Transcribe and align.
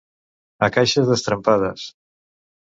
A 0.67 0.69
caixes 0.77 1.05
destrempades. 1.13 1.87